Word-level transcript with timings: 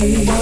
way. 0.00 0.40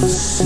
Música 0.00 0.43